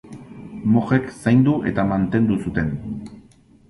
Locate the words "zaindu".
1.19-1.55